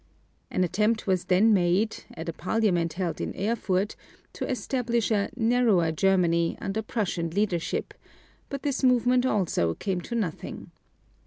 An 0.49 0.63
attempt 0.63 1.05
was 1.05 1.25
then 1.25 1.53
made, 1.53 2.05
at 2.15 2.27
a 2.27 2.33
Parliament 2.33 2.93
held 2.93 3.21
in 3.21 3.35
Erfurt, 3.39 3.95
to 4.33 4.49
establish 4.49 5.11
a 5.11 5.29
"narrower 5.35 5.91
Germany" 5.91 6.57
under 6.59 6.81
Prussian 6.81 7.29
leadership; 7.29 7.93
but 8.49 8.63
this 8.63 8.81
movement 8.83 9.27
also 9.27 9.75
came 9.75 10.01
to 10.01 10.15
nothing. 10.15 10.71